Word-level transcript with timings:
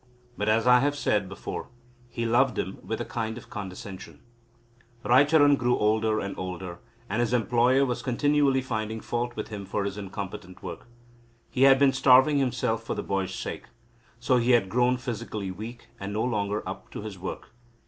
But, 0.35 0.49
as 0.49 0.65
I 0.65 0.79
have 0.79 0.95
said 0.95 1.29
before, 1.29 1.67
he 2.09 2.25
loved 2.25 2.57
him 2.57 2.79
with 2.83 2.99
a 2.99 3.05
kind 3.05 3.37
of 3.37 3.51
condescension. 3.51 4.21
Raicharan 5.05 5.57
grew 5.57 5.77
older 5.77 6.19
and 6.19 6.35
older, 6.39 6.79
and 7.07 7.19
his 7.19 7.33
employer 7.33 7.85
was 7.85 8.01
continually 8.01 8.63
finding 8.63 8.99
fault 8.99 9.35
with 9.35 9.49
him 9.49 9.63
for 9.63 9.83
his 9.83 9.99
incompetent 9.99 10.63
work. 10.63 10.87
He 11.51 11.65
had 11.69 11.77
been 11.77 11.93
starving 11.93 12.39
himself 12.39 12.83
for 12.83 12.95
the 12.95 13.03
boy's 13.03 13.35
sake. 13.35 13.65
So 14.19 14.37
he 14.37 14.53
had 14.53 14.69
grown 14.69 14.97
physically 14.97 15.51
weak, 15.51 15.89
and 15.99 16.11
no 16.11 16.23
longer 16.23 16.67
up 16.67 16.89
to 16.93 17.03
his 17.03 17.19
work. 17.19 17.49